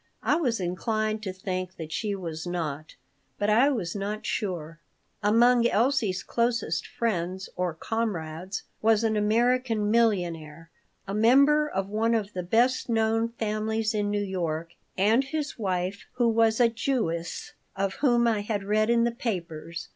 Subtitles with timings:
[0.23, 2.95] I was inclined to think that she was not,
[3.37, 4.79] but I was not sure
[5.21, 10.71] Among Elsie's closest friends or "comrades" was an American millionaire
[11.07, 16.07] a member of one of the best known families in New York and his wife,
[16.13, 19.89] who was a Jewess, of whom I had read in the papers.